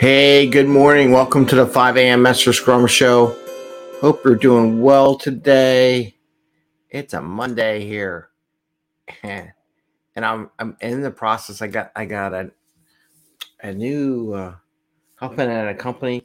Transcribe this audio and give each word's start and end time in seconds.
Hey, 0.00 0.46
good 0.46 0.66
morning. 0.66 1.12
Welcome 1.12 1.44
to 1.44 1.54
the 1.54 1.66
5 1.66 1.98
a.m. 1.98 2.22
Master 2.22 2.54
Scrum 2.54 2.86
Show. 2.86 3.36
Hope 4.00 4.24
you're 4.24 4.34
doing 4.34 4.80
well 4.80 5.14
today. 5.14 6.16
It's 6.88 7.12
a 7.12 7.20
Monday 7.20 7.84
here. 7.84 8.30
And 9.22 10.24
I'm 10.24 10.50
I'm 10.58 10.74
in 10.80 11.02
the 11.02 11.10
process. 11.10 11.60
I 11.60 11.66
got 11.66 11.92
I 11.94 12.06
got 12.06 12.32
a 12.32 12.50
a 13.62 13.74
new 13.74 14.32
uh 14.32 14.54
helping 15.16 15.50
at 15.50 15.68
a 15.68 15.74
company 15.74 16.24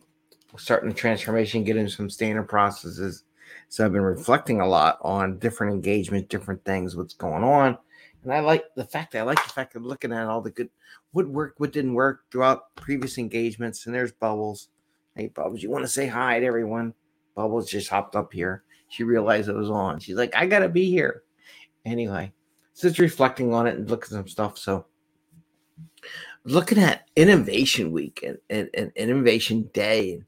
starting 0.55 0.89
the 0.89 0.95
transformation, 0.95 1.65
getting 1.65 1.89
some 1.89 2.09
standard 2.09 2.47
processes. 2.47 3.25
So 3.67 3.85
I've 3.85 3.91
been 3.91 4.01
reflecting 4.01 4.61
a 4.61 4.67
lot 4.67 4.99
on 5.01 5.37
different 5.37 5.73
engagement, 5.73 6.29
different 6.29 6.63
things, 6.63 6.95
what's 6.95 7.13
going 7.13 7.43
on. 7.43 7.77
And 8.23 8.33
I 8.33 8.39
like 8.39 8.63
the 8.75 8.85
fact 8.85 9.11
that 9.11 9.19
I 9.19 9.23
like 9.23 9.43
the 9.43 9.53
fact 9.53 9.75
of 9.75 9.83
looking 9.83 10.13
at 10.13 10.27
all 10.27 10.41
the 10.41 10.49
good 10.49 10.69
what 11.16 11.29
worked, 11.29 11.61
what 11.61 11.71
didn't 11.71 11.93
work 11.93 12.23
throughout 12.29 12.75
previous 12.75 13.17
engagements. 13.17 13.85
And 13.85 13.95
there's 13.95 14.12
Bubbles. 14.12 14.67
Hey, 15.16 15.27
Bubbles, 15.27 15.63
you 15.63 15.72
want 15.72 15.85
to 15.85 15.89
say 15.89 16.08
hi 16.08 16.41
to 16.41 16.45
everyone? 16.45 16.94
Bubbles 17.35 17.70
just 17.70 17.89
hopped 17.89 18.17
up 18.17 18.34
here. 18.34 18.63
She 18.89 19.05
realized 19.05 19.48
it 19.48 19.55
was 19.55 19.70
on. 19.70 19.99
She's 19.99 20.17
like, 20.17 20.36
I 20.36 20.45
gotta 20.45 20.67
be 20.67 20.89
here. 20.89 21.23
Anyway, 21.86 22.34
just 22.77 22.99
reflecting 22.99 23.53
on 23.53 23.66
it 23.66 23.77
and 23.77 23.89
looking 23.89 24.17
at 24.17 24.23
some 24.23 24.27
stuff. 24.27 24.58
So 24.58 24.88
looking 26.44 26.80
at 26.80 27.08
innovation 27.16 27.94
week 27.94 28.22
and, 28.22 28.38
and, 28.50 28.70
and 28.73 28.91
innovation 28.97 29.70
day 29.73 30.16
and, 30.16 30.25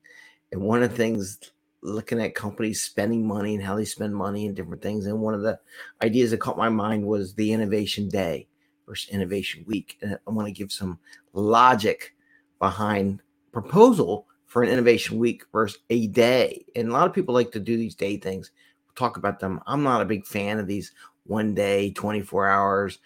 and 0.53 0.61
one 0.61 0.83
of 0.83 0.91
the 0.91 0.95
things 0.95 1.37
looking 1.81 2.21
at 2.21 2.33
companies 2.33 2.81
spending 2.81 3.27
money 3.27 3.55
and 3.55 3.63
how 3.63 3.75
they 3.75 3.85
spend 3.85 4.15
money 4.15 4.45
and 4.45 4.55
different 4.55 4.81
things. 4.81 5.05
And 5.05 5.19
one 5.19 5.33
of 5.33 5.41
the 5.41 5.59
ideas 6.01 6.31
that 6.31 6.37
caught 6.37 6.57
my 6.57 6.69
mind 6.69 7.05
was 7.05 7.33
the 7.33 7.51
innovation 7.51 8.07
day 8.07 8.47
versus 8.87 9.09
innovation 9.09 9.63
week. 9.67 9.97
And 10.01 10.17
I 10.27 10.31
want 10.31 10.47
to 10.47 10.53
give 10.53 10.71
some 10.71 10.99
logic 11.33 12.15
behind 12.59 13.21
proposal 13.51 14.27
for 14.45 14.63
an 14.63 14.69
innovation 14.69 15.19
week 15.19 15.43
versus 15.51 15.79
a 15.89 16.07
day. 16.07 16.65
And 16.75 16.89
a 16.89 16.91
lot 16.93 17.07
of 17.07 17.13
people 17.13 17.35
like 17.35 17.51
to 17.51 17.59
do 17.59 17.77
these 17.77 17.95
day 17.95 18.17
things. 18.17 18.51
We'll 18.85 18.95
talk 18.95 19.17
about 19.17 19.39
them. 19.39 19.59
I'm 19.67 19.83
not 19.83 20.01
a 20.01 20.05
big 20.05 20.25
fan 20.25 20.59
of 20.59 20.67
these 20.67 20.93
one 21.25 21.53
day, 21.53 21.91
24 21.91 22.47
hours 22.47 22.99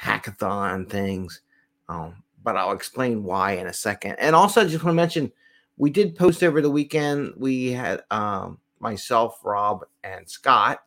hackathon 0.00 0.88
things. 0.88 1.40
Um, 1.88 2.22
but 2.42 2.56
I'll 2.56 2.72
explain 2.72 3.24
why 3.24 3.52
in 3.52 3.66
a 3.66 3.72
second. 3.72 4.16
And 4.18 4.34
also, 4.34 4.60
I 4.60 4.64
just 4.64 4.84
want 4.84 4.92
to 4.92 5.02
mention 5.02 5.32
we 5.76 5.90
did 5.90 6.16
post 6.16 6.42
over 6.42 6.60
the 6.60 6.70
weekend. 6.70 7.34
We 7.36 7.72
had 7.72 8.02
um, 8.10 8.58
myself, 8.80 9.40
Rob, 9.44 9.84
and 10.02 10.28
Scott, 10.28 10.80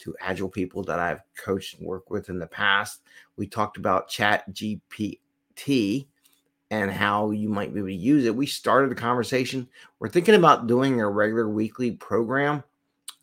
two 0.00 0.16
agile 0.20 0.48
people 0.48 0.82
that 0.84 0.98
I've 0.98 1.20
coached 1.36 1.78
and 1.78 1.86
worked 1.86 2.10
with 2.10 2.30
in 2.30 2.38
the 2.38 2.46
past. 2.46 3.02
We 3.36 3.46
talked 3.46 3.76
about 3.76 4.08
Chat 4.08 4.50
GPT 4.52 6.06
and 6.70 6.90
how 6.90 7.30
you 7.32 7.48
might 7.48 7.74
be 7.74 7.80
able 7.80 7.88
to 7.88 7.94
use 7.94 8.24
it. 8.24 8.34
We 8.34 8.46
started 8.46 8.90
the 8.90 8.96
conversation. 8.96 9.68
We're 9.98 10.08
thinking 10.08 10.34
about 10.34 10.66
doing 10.66 11.00
a 11.00 11.08
regular 11.08 11.48
weekly 11.48 11.92
program, 11.92 12.64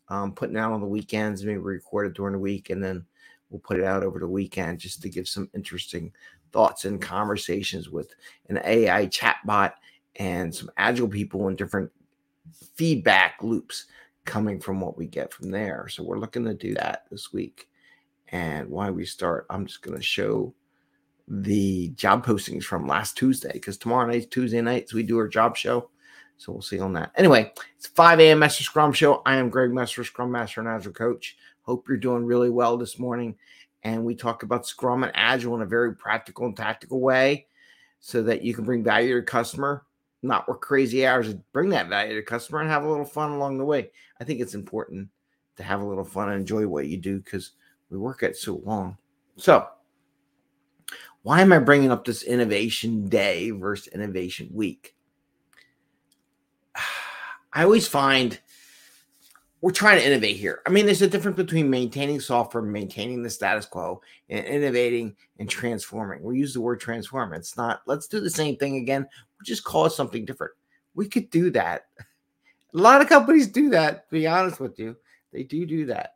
um, 0.08 0.32
putting 0.32 0.56
it 0.56 0.58
out 0.58 0.72
on 0.72 0.80
the 0.80 0.86
weekends, 0.86 1.44
maybe 1.44 1.58
record 1.58 2.06
it 2.06 2.14
during 2.14 2.32
the 2.32 2.38
week, 2.38 2.70
and 2.70 2.82
then 2.82 3.04
we'll 3.50 3.60
put 3.60 3.78
it 3.78 3.84
out 3.84 4.02
over 4.02 4.18
the 4.18 4.28
weekend 4.28 4.78
just 4.78 5.02
to 5.02 5.08
give 5.08 5.26
some 5.26 5.50
interesting 5.54 6.12
thoughts 6.52 6.84
and 6.84 7.00
conversations 7.00 7.90
with 7.90 8.14
an 8.48 8.60
AI 8.64 9.06
chatbot 9.06 9.72
and 10.16 10.54
some 10.54 10.70
agile 10.76 11.08
people 11.08 11.48
in 11.48 11.56
different 11.56 11.90
feedback 12.74 13.42
loops 13.42 13.86
coming 14.28 14.60
from 14.60 14.78
what 14.78 14.98
we 14.98 15.06
get 15.06 15.32
from 15.32 15.50
there. 15.50 15.88
So 15.88 16.02
we're 16.02 16.18
looking 16.18 16.44
to 16.44 16.52
do 16.52 16.74
that 16.74 17.06
this 17.10 17.32
week. 17.32 17.68
And 18.30 18.68
why 18.68 18.90
we 18.90 19.06
start, 19.06 19.46
I'm 19.48 19.64
just 19.64 19.80
going 19.80 19.96
to 19.96 20.02
show 20.02 20.54
the 21.26 21.88
job 21.96 22.24
postings 22.24 22.64
from 22.64 22.86
last 22.86 23.16
Tuesday 23.16 23.52
because 23.52 23.78
tomorrow 23.78 24.06
night's 24.06 24.26
Tuesday 24.26 24.60
night, 24.60 24.88
so 24.88 24.96
we 24.96 25.02
do 25.02 25.18
our 25.18 25.28
job 25.28 25.56
show. 25.56 25.88
So 26.36 26.52
we'll 26.52 26.62
see 26.62 26.78
on 26.78 26.92
that. 26.92 27.10
Anyway, 27.16 27.52
it's 27.76 27.86
5 27.86 28.20
a.m. 28.20 28.38
Master 28.38 28.62
Scrum 28.62 28.92
Show. 28.92 29.22
I 29.24 29.36
am 29.36 29.48
Greg 29.48 29.72
Messer, 29.72 30.04
Scrum 30.04 30.30
Master 30.30 30.60
and 30.60 30.68
Agile 30.68 30.92
Coach. 30.92 31.36
Hope 31.62 31.88
you're 31.88 31.96
doing 31.96 32.24
really 32.24 32.50
well 32.50 32.76
this 32.76 32.98
morning. 32.98 33.34
And 33.82 34.04
we 34.04 34.14
talk 34.14 34.42
about 34.42 34.66
Scrum 34.66 35.04
and 35.04 35.12
Agile 35.14 35.56
in 35.56 35.62
a 35.62 35.66
very 35.66 35.96
practical 35.96 36.46
and 36.46 36.56
tactical 36.56 37.00
way 37.00 37.46
so 37.98 38.22
that 38.22 38.42
you 38.42 38.54
can 38.54 38.64
bring 38.64 38.84
value 38.84 39.08
to 39.08 39.12
your 39.14 39.22
customer 39.22 39.84
not 40.22 40.48
work 40.48 40.60
crazy 40.60 41.06
hours 41.06 41.28
to 41.28 41.40
bring 41.52 41.68
that 41.70 41.88
value 41.88 42.14
to 42.14 42.22
customer 42.22 42.60
and 42.60 42.70
have 42.70 42.84
a 42.84 42.88
little 42.88 43.04
fun 43.04 43.32
along 43.32 43.58
the 43.58 43.64
way. 43.64 43.90
I 44.20 44.24
think 44.24 44.40
it's 44.40 44.54
important 44.54 45.08
to 45.56 45.62
have 45.62 45.80
a 45.80 45.86
little 45.86 46.04
fun 46.04 46.28
and 46.30 46.40
enjoy 46.40 46.66
what 46.66 46.88
you 46.88 46.96
do 46.96 47.18
because 47.20 47.52
we 47.90 47.98
work 47.98 48.22
at 48.22 48.36
so 48.36 48.60
long. 48.64 48.96
So, 49.36 49.66
why 51.22 51.40
am 51.40 51.52
I 51.52 51.58
bringing 51.58 51.90
up 51.90 52.04
this 52.04 52.22
innovation 52.22 53.08
day 53.08 53.50
versus 53.50 53.92
innovation 53.92 54.50
week? 54.52 54.94
I 57.52 57.62
always 57.62 57.88
find 57.88 58.38
we're 59.60 59.72
trying 59.72 59.98
to 59.98 60.06
innovate 60.06 60.36
here. 60.36 60.62
I 60.66 60.70
mean, 60.70 60.86
there's 60.86 61.02
a 61.02 61.08
difference 61.08 61.36
between 61.36 61.68
maintaining 61.68 62.20
software, 62.20 62.62
maintaining 62.62 63.22
the 63.22 63.30
status 63.30 63.66
quo, 63.66 64.00
and 64.28 64.44
innovating 64.44 65.16
and 65.38 65.48
transforming. 65.48 66.22
We 66.22 66.38
use 66.38 66.54
the 66.54 66.60
word 66.60 66.80
transform. 66.80 67.32
It's 67.32 67.56
not, 67.56 67.82
let's 67.86 68.06
do 68.06 68.20
the 68.20 68.30
same 68.30 68.56
thing 68.56 68.76
again. 68.76 69.02
We'll 69.02 69.44
just 69.44 69.64
call 69.64 69.86
it 69.86 69.90
something 69.90 70.24
different. 70.24 70.52
We 70.94 71.08
could 71.08 71.30
do 71.30 71.50
that. 71.50 71.86
A 72.74 72.78
lot 72.78 73.00
of 73.00 73.08
companies 73.08 73.48
do 73.48 73.70
that, 73.70 74.08
to 74.08 74.14
be 74.14 74.26
honest 74.26 74.60
with 74.60 74.78
you. 74.78 74.96
They 75.32 75.42
do 75.42 75.66
do 75.66 75.86
that. 75.86 76.14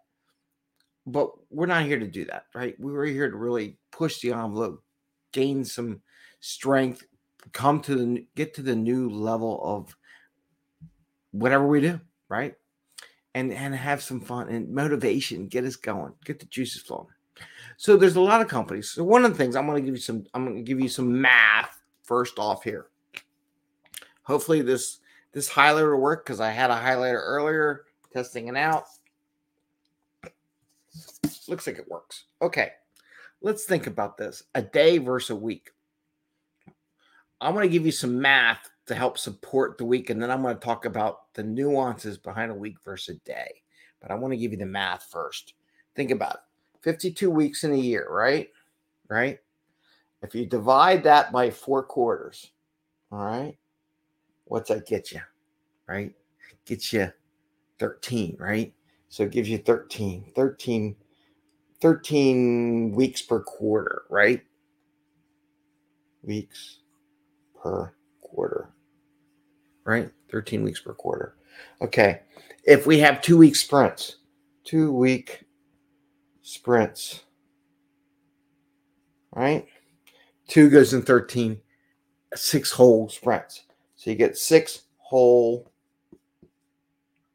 But 1.07 1.31
we're 1.51 1.67
not 1.67 1.85
here 1.85 1.99
to 1.99 2.07
do 2.07 2.25
that, 2.27 2.47
right? 2.55 2.79
We 2.79 2.93
were 2.93 3.07
here 3.07 3.29
to 3.29 3.37
really 3.37 3.77
push 3.91 4.21
the 4.21 4.33
envelope, 4.33 4.85
gain 5.33 5.65
some 5.65 6.01
strength, 6.39 7.05
come 7.53 7.81
to 7.81 7.97
the 7.97 8.27
get 8.37 8.55
to 8.55 8.63
the 8.63 8.77
new 8.77 9.11
level 9.11 9.61
of 9.65 9.97
whatever 11.33 11.67
we 11.67 11.81
do, 11.81 12.01
right? 12.29 12.55
And 13.35 13.53
and 13.53 13.75
have 13.75 14.03
some 14.03 14.21
fun 14.21 14.49
and 14.49 14.69
motivation, 14.69 15.47
get 15.47 15.65
us 15.65 15.77
going, 15.77 16.13
get 16.25 16.39
the 16.39 16.47
juices 16.47 16.83
flowing. 16.83 17.07
So 17.77 17.97
there's 17.97 18.17
a 18.17 18.21
lot 18.21 18.41
of 18.41 18.49
companies. 18.49 18.91
So 18.91 19.05
one 19.05 19.25
of 19.25 19.33
the 19.33 19.39
things 19.39 19.57
I'm 19.57 19.67
going 19.67 19.83
to 19.83 19.85
give 19.85 19.95
you 19.95 20.01
some, 20.01 20.25
I'm 20.35 20.45
going 20.45 20.57
to 20.57 20.63
give 20.63 20.81
you 20.81 20.89
some 20.89 21.21
math 21.21 21.81
first 22.03 22.39
off 22.39 22.63
here. 22.63 22.87
Hopefully 24.25 24.63
this 24.63 25.01
this 25.33 25.51
highlighter 25.51 25.95
will 25.95 26.03
work 26.03 26.25
because 26.25 26.41
I 26.41 26.51
had 26.51 26.71
a 26.71 26.77
highlighter 26.77 27.21
earlier 27.23 27.85
testing 28.13 28.49
it 28.49 28.57
out. 28.57 28.85
Looks 31.49 31.67
like 31.67 31.79
it 31.79 31.89
works. 31.89 32.25
Okay, 32.41 32.73
let's 33.41 33.65
think 33.65 33.87
about 33.87 34.17
this: 34.17 34.45
a 34.55 34.63
day 34.63 34.99
versus 34.99 35.31
a 35.31 35.37
week. 35.37 35.71
I'm 37.41 37.55
going 37.55 37.69
to 37.69 37.73
give 37.73 37.87
you 37.87 37.93
some 37.93 38.21
math 38.21 38.71
to 38.87 38.95
help 38.95 39.19
support 39.19 39.79
the 39.79 39.85
week. 39.85 40.11
And 40.11 40.23
then 40.23 40.31
I'm 40.31 40.43
going 40.43 40.55
to 40.55 40.61
talk 40.61 40.85
about 40.85 41.33
the 41.35 41.43
nuances 41.43 42.19
behind 42.19 42.51
a 42.51 42.55
week 42.55 42.77
versus 42.85 43.17
a 43.17 43.19
day. 43.29 43.63
But 44.01 44.11
I 44.11 44.15
want 44.15 44.33
to 44.33 44.39
give 44.39 44.53
you 44.53 44.59
the 44.59 44.67
math 44.67 45.07
first. 45.11 45.55
Think 45.95 46.11
about 46.11 46.35
it 46.35 46.41
52 46.83 47.31
weeks 47.31 47.65
in 47.65 47.73
a 47.73 47.77
year, 47.77 48.09
right? 48.11 48.49
Right? 49.09 49.39
If 50.23 50.35
you 50.35 50.47
divide 50.47 51.05
that 51.05 51.33
by 51.33 51.51
four 51.51 51.83
quarters, 51.83 52.53
all 53.11 53.25
right, 53.25 53.57
what's 54.45 54.69
that 54.69 54.87
get 54.87 55.13
you? 55.13 55.21
Right? 55.87 56.15
Get 56.65 56.93
you 56.93 57.13
13, 57.79 58.37
right? 58.39 58.73
So 59.09 59.25
it 59.25 59.33
gives 59.33 59.49
you 59.49 59.59
13, 59.59 60.33
13, 60.35 60.97
13 61.81 62.93
weeks 62.93 63.23
per 63.23 63.41
quarter, 63.41 64.03
right? 64.09 64.43
Weeks 66.23 66.79
per 67.61 67.93
quarter, 68.33 68.71
right? 69.85 70.11
13 70.31 70.63
weeks 70.63 70.81
per 70.81 70.95
quarter. 70.95 71.37
Okay. 71.81 72.21
If 72.65 72.87
we 72.87 72.99
have 73.01 73.21
two 73.21 73.37
week 73.37 73.57
sprints, 73.57 74.17
two 74.65 74.93
week 74.93 75.45
sprints, 76.41 77.23
right? 79.35 79.67
Two 80.49 80.71
goes 80.71 80.95
in 80.95 81.03
13, 81.03 81.61
six 82.35 82.73
whole 82.73 83.09
sprints. 83.09 83.63
So 83.97 84.11
you 84.11 84.17
get 84.17 84.39
six 84.39 84.83
whole 84.99 85.71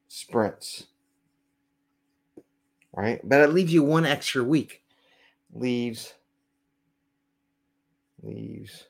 sprints, 0.08 0.88
right? 2.94 3.20
But 3.24 3.42
it 3.42 3.54
leaves 3.54 3.74
you 3.74 3.84
one 3.84 4.06
extra 4.06 4.44
week. 4.44 4.84
Leaves, 5.54 6.14
leaves 8.22 8.86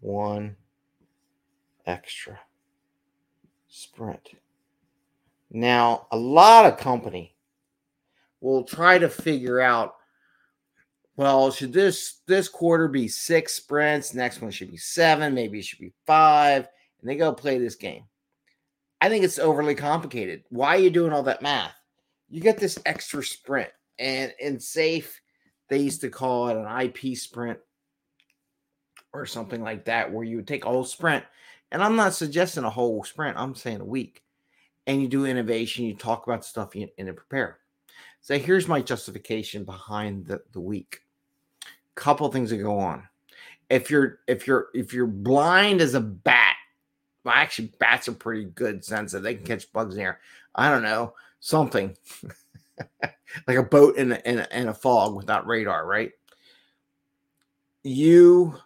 one 0.00 0.56
extra 1.86 2.38
sprint. 3.68 4.30
Now, 5.50 6.06
a 6.10 6.16
lot 6.16 6.66
of 6.66 6.78
company 6.78 7.34
will 8.40 8.64
try 8.64 8.98
to 8.98 9.08
figure 9.08 9.60
out 9.60 9.94
well, 11.16 11.50
should 11.50 11.72
this 11.72 12.20
this 12.26 12.48
quarter 12.48 12.88
be 12.88 13.08
six 13.08 13.54
sprints? 13.54 14.12
Next 14.12 14.42
one 14.42 14.50
should 14.50 14.70
be 14.70 14.76
seven, 14.76 15.34
maybe 15.34 15.58
it 15.58 15.64
should 15.64 15.78
be 15.78 15.94
five, 16.06 16.68
and 17.00 17.08
they 17.08 17.16
go 17.16 17.32
play 17.32 17.58
this 17.58 17.74
game. 17.74 18.04
I 19.00 19.08
think 19.08 19.24
it's 19.24 19.38
overly 19.38 19.74
complicated. 19.74 20.44
Why 20.50 20.76
are 20.76 20.80
you 20.80 20.90
doing 20.90 21.12
all 21.12 21.22
that 21.22 21.42
math? 21.42 21.72
You 22.28 22.40
get 22.40 22.58
this 22.58 22.78
extra 22.84 23.22
sprint, 23.24 23.70
and 23.98 24.32
in 24.40 24.58
SAFe, 24.58 25.20
they 25.68 25.78
used 25.78 26.02
to 26.02 26.10
call 26.10 26.48
it 26.48 26.56
an 26.56 26.80
IP 26.80 27.16
sprint 27.16 27.58
or 29.14 29.24
something 29.24 29.62
like 29.62 29.86
that, 29.86 30.12
where 30.12 30.24
you 30.24 30.36
would 30.36 30.46
take 30.46 30.66
a 30.66 30.68
whole 30.68 30.84
sprint 30.84 31.24
And 31.72 31.82
I'm 31.82 31.96
not 31.96 32.14
suggesting 32.14 32.64
a 32.64 32.70
whole 32.70 33.02
sprint, 33.04 33.36
I'm 33.38 33.54
saying 33.54 33.80
a 33.80 33.84
week. 33.84 34.22
And 34.86 35.02
you 35.02 35.08
do 35.08 35.26
innovation, 35.26 35.84
you 35.84 35.94
talk 35.94 36.26
about 36.26 36.44
stuff 36.44 36.74
and 36.74 36.88
you 36.96 37.12
prepare. 37.12 37.58
So 38.20 38.38
here's 38.38 38.68
my 38.68 38.80
justification 38.80 39.64
behind 39.64 40.26
the, 40.26 40.42
the 40.52 40.60
week. 40.60 41.02
Couple 41.94 42.30
things 42.30 42.50
that 42.50 42.58
go 42.58 42.78
on. 42.78 43.08
If 43.70 43.90
you're 43.90 44.20
if 44.28 44.46
you're 44.46 44.66
if 44.74 44.92
you're 44.92 45.06
blind 45.06 45.80
as 45.80 45.94
a 45.94 46.00
bat, 46.00 46.56
well, 47.24 47.34
actually 47.34 47.72
bats 47.78 48.08
are 48.08 48.12
pretty 48.12 48.44
good 48.44 48.84
sense 48.84 49.12
that 49.12 49.22
they 49.22 49.34
can 49.34 49.44
catch 49.44 49.72
bugs 49.72 49.96
in 49.96 50.02
air. 50.02 50.20
I 50.54 50.70
don't 50.70 50.82
know, 50.82 51.14
something 51.40 51.96
like 53.46 53.56
a 53.56 53.62
boat 53.62 53.96
in 53.96 54.12
a, 54.12 54.22
in 54.24 54.38
a, 54.40 54.48
in 54.52 54.68
a 54.68 54.74
fog 54.74 55.14
without 55.14 55.46
radar, 55.46 55.86
right? 55.86 56.12
You 57.82 58.56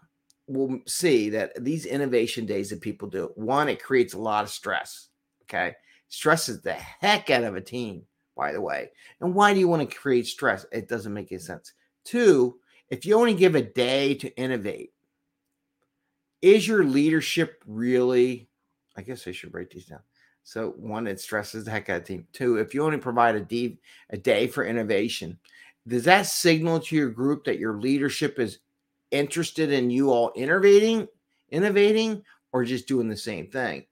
will 0.51 0.81
see 0.87 1.31
that 1.31 1.65
these 1.65 1.87
innovation 1.87 2.45
days 2.45 2.71
that 2.71 2.81
people 2.81 3.09
do, 3.09 3.31
one, 3.37 3.69
it 3.69 3.83
creates 3.83 4.15
a 4.15 4.19
lot 4.19 4.45
of 4.45 4.51
stress. 4.51 5.09
Okay. 5.45 5.75
Stresses 6.09 6.61
the 6.61 6.73
heck 6.73 7.31
out 7.31 7.45
of 7.45 7.55
a 7.55 7.61
team, 7.61 8.03
by 8.37 8.53
the 8.53 8.61
way. 8.61 8.91
And 9.21 9.35
why 9.35 9.55
do 9.55 9.61
you 9.61 9.69
want 9.69 9.89
to 9.89 9.97
create 9.97 10.27
stress? 10.27 10.67
It 10.73 10.89
doesn't 10.89 11.15
make 11.15 11.31
any 11.31 11.41
sense. 11.41 11.73
Two, 12.05 12.59
if 12.89 13.07
you 13.07 13.15
only 13.17 13.35
give 13.35 13.55
a 13.55 13.63
day 13.63 14.15
to 14.15 14.37
innovate, 14.37 14.93
is 16.43 16.67
your 16.67 16.85
leadership 16.85 17.63
really? 17.67 18.49
I 18.97 19.03
guess 19.03 19.29
I 19.29 19.33
should 19.33 19.55
write 19.55 19.71
these 19.71 19.87
down. 19.87 20.01
So 20.43 20.71
one, 20.79 21.07
it 21.07 21.21
stresses 21.21 21.65
the 21.65 21.71
heck 21.71 21.89
out 21.91 22.01
of 22.01 22.07
team. 22.07 22.27
Two, 22.33 22.57
if 22.57 22.75
you 22.75 22.83
only 22.83 22.99
provide 22.99 23.37
a 23.37 24.17
day 24.17 24.47
for 24.49 24.65
innovation, 24.65 25.39
does 25.87 26.05
that 26.05 26.27
signal 26.27 26.81
to 26.81 26.97
your 26.97 27.11
group 27.11 27.45
that 27.45 27.59
your 27.59 27.79
leadership 27.79 28.39
is 28.39 28.59
interested 29.11 29.73
in 29.73 29.91
you 29.91 30.11
all 30.11 30.33
innovating, 30.35 31.09
innovating, 31.51 32.23
or 32.53 32.65
just 32.65 32.89
doing 32.89 33.09
the 33.09 33.17
same 33.17 33.47
thing? 33.47 33.87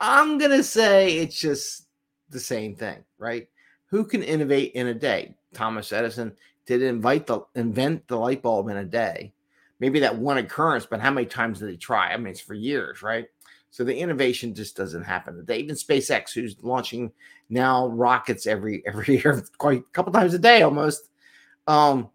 I'm 0.00 0.38
gonna 0.38 0.62
say 0.62 1.18
it's 1.18 1.38
just 1.38 1.86
the 2.30 2.40
same 2.40 2.74
thing, 2.74 3.04
right? 3.18 3.48
Who 3.86 4.04
can 4.04 4.22
innovate 4.22 4.72
in 4.72 4.88
a 4.88 4.94
day? 4.94 5.36
Thomas 5.54 5.92
Edison 5.92 6.34
did 6.66 6.82
invite 6.82 7.26
the 7.26 7.40
invent 7.54 8.06
the 8.08 8.18
light 8.18 8.42
bulb 8.42 8.68
in 8.68 8.76
a 8.76 8.84
day. 8.84 9.32
Maybe 9.80 10.00
that 10.00 10.16
one 10.16 10.38
occurrence, 10.38 10.86
but 10.86 11.00
how 11.00 11.10
many 11.10 11.26
times 11.26 11.58
did 11.58 11.70
he 11.70 11.76
try? 11.76 12.12
I 12.12 12.16
mean, 12.16 12.28
it's 12.28 12.40
for 12.40 12.54
years, 12.54 13.02
right? 13.02 13.26
So 13.70 13.82
the 13.82 13.96
innovation 13.96 14.54
just 14.54 14.76
doesn't 14.76 15.02
happen 15.02 15.36
today. 15.36 15.58
Even 15.58 15.74
SpaceX, 15.74 16.32
who's 16.32 16.56
launching 16.62 17.12
now 17.50 17.88
rockets 17.88 18.46
every 18.46 18.82
every 18.86 19.18
year, 19.18 19.44
quite 19.58 19.80
a 19.80 19.92
couple 19.92 20.12
times 20.12 20.34
a 20.34 20.38
day 20.38 20.62
almost, 20.62 21.08
um, 21.66 22.08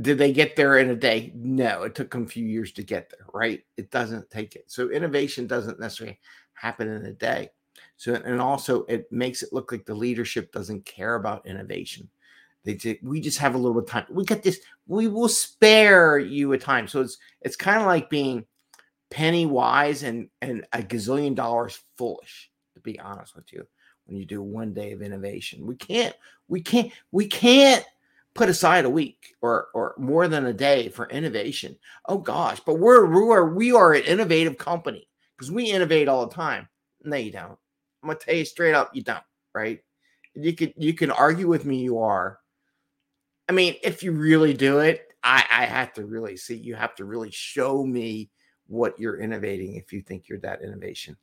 did 0.00 0.18
they 0.18 0.32
get 0.32 0.56
there 0.56 0.78
in 0.78 0.90
a 0.90 0.96
day? 0.96 1.32
No, 1.34 1.84
it 1.84 1.94
took 1.94 2.10
them 2.10 2.24
a 2.24 2.28
few 2.28 2.46
years 2.46 2.72
to 2.72 2.82
get 2.82 3.10
there, 3.10 3.26
right? 3.32 3.62
It 3.76 3.90
doesn't 3.90 4.30
take 4.30 4.56
it. 4.56 4.64
So 4.66 4.90
innovation 4.90 5.46
doesn't 5.46 5.78
necessarily 5.78 6.18
happen 6.54 6.88
in 6.88 7.06
a 7.06 7.12
day. 7.12 7.50
So 7.96 8.14
and 8.14 8.40
also 8.40 8.84
it 8.84 9.10
makes 9.12 9.42
it 9.42 9.52
look 9.52 9.70
like 9.70 9.84
the 9.84 9.94
leadership 9.94 10.52
doesn't 10.52 10.84
care 10.84 11.14
about 11.14 11.46
innovation. 11.46 12.08
They 12.64 12.74
just, 12.74 13.02
we 13.02 13.20
just 13.20 13.38
have 13.38 13.54
a 13.54 13.58
little 13.58 13.74
bit 13.74 13.84
of 13.84 13.90
time. 13.90 14.06
We 14.10 14.24
got 14.24 14.42
this. 14.42 14.60
We 14.86 15.06
will 15.06 15.28
spare 15.28 16.18
you 16.18 16.52
a 16.52 16.58
time. 16.58 16.88
So 16.88 17.00
it's 17.00 17.18
it's 17.42 17.56
kind 17.56 17.80
of 17.80 17.86
like 17.86 18.10
being 18.10 18.44
penny 19.10 19.46
wise 19.46 20.02
and 20.02 20.28
and 20.42 20.66
a 20.72 20.78
gazillion 20.78 21.34
dollars 21.34 21.80
foolish. 21.96 22.50
To 22.74 22.80
be 22.80 22.98
honest 22.98 23.36
with 23.36 23.52
you, 23.52 23.64
when 24.06 24.16
you 24.16 24.24
do 24.24 24.42
one 24.42 24.72
day 24.72 24.92
of 24.92 25.02
innovation, 25.02 25.66
we 25.66 25.76
can't 25.76 26.14
we 26.48 26.60
can't 26.62 26.90
we 27.12 27.26
can't 27.26 27.84
put 28.34 28.48
aside 28.48 28.84
a 28.84 28.90
week 28.90 29.36
or 29.40 29.68
or 29.74 29.94
more 29.96 30.28
than 30.28 30.46
a 30.46 30.52
day 30.52 30.88
for 30.88 31.08
innovation. 31.08 31.76
Oh 32.06 32.18
gosh, 32.18 32.60
but 32.60 32.78
we're 32.78 33.06
we 33.06 33.32
are 33.32 33.48
we 33.48 33.72
are 33.72 33.94
an 33.94 34.02
innovative 34.02 34.58
company 34.58 35.08
because 35.36 35.50
we 35.50 35.70
innovate 35.70 36.08
all 36.08 36.26
the 36.26 36.34
time. 36.34 36.68
No, 37.02 37.16
you 37.16 37.30
don't. 37.30 37.58
I'm 38.02 38.08
gonna 38.08 38.18
tell 38.18 38.34
you 38.34 38.44
straight 38.44 38.74
up, 38.74 38.94
you 38.94 39.02
don't. 39.02 39.22
Right? 39.54 39.80
You 40.34 40.52
could 40.54 40.74
you 40.76 40.94
can 40.94 41.10
argue 41.10 41.48
with 41.48 41.64
me. 41.64 41.78
You 41.78 42.00
are. 42.00 42.38
I 43.48 43.52
mean, 43.52 43.76
if 43.82 44.02
you 44.02 44.12
really 44.12 44.54
do 44.54 44.80
it, 44.80 45.08
I 45.22 45.44
I 45.50 45.64
have 45.66 45.92
to 45.94 46.04
really 46.04 46.36
see. 46.36 46.56
You 46.56 46.74
have 46.74 46.94
to 46.96 47.04
really 47.04 47.30
show 47.30 47.84
me 47.84 48.30
what 48.66 48.98
you're 48.98 49.20
innovating 49.20 49.76
if 49.76 49.92
you 49.92 50.00
think 50.02 50.28
you're 50.28 50.40
that 50.40 50.62
innovation. 50.62 51.16